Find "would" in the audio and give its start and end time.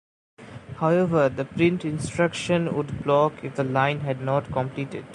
2.75-3.03